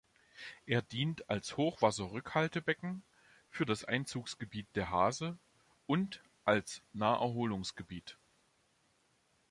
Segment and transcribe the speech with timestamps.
[0.65, 3.03] Er dient als Hochwasserrückhaltebecken
[3.51, 5.37] für das Einzugsgebiet der Hase
[5.85, 8.17] und als Naherholungsgebiet.